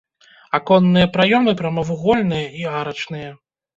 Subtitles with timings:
[0.57, 3.29] Аконныя праёмы прамавугольныя і арачныя.